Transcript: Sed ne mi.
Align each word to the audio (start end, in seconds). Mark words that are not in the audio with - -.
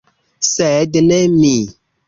Sed 0.51 0.99
ne 1.11 1.21
mi. 1.37 1.55